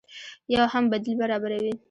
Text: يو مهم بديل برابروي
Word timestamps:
يو 0.51 0.63
مهم 0.67 0.85
بديل 0.91 1.17
برابروي 1.21 1.71